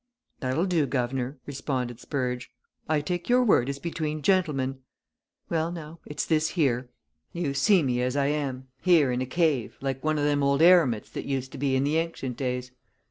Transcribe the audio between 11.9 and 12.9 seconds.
ancient days.